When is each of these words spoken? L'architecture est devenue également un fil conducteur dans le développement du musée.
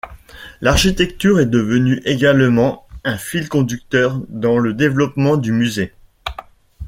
L'architecture 0.61 1.39
est 1.39 1.45
devenue 1.45 2.01
également 2.05 2.87
un 3.03 3.19
fil 3.19 3.47
conducteur 3.47 4.19
dans 4.29 4.57
le 4.57 4.73
développement 4.73 5.37
du 5.37 5.51
musée. 5.51 5.93